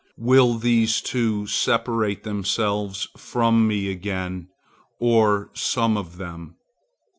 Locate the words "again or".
3.91-5.51